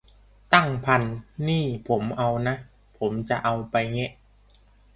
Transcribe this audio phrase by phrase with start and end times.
[0.53, 1.03] ตั้ง พัน
[1.47, 2.55] นี่ผมเอานะ
[2.97, 4.11] ผมจะเอาไปแงะ